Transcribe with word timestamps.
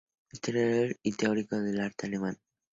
Historiador 0.31 0.97
y 1.03 1.11
teórico 1.11 1.59
del 1.59 1.79
arte 1.79 2.07
alemán. 2.07 2.39